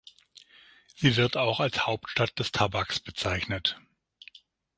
Sie 0.95 1.15
wird 1.15 1.37
auch 1.37 1.59
als 1.59 1.85
"Hauptstadt 1.85 2.39
des 2.39 2.51
Tabaks" 2.51 2.99
bezeichnet. 2.99 3.79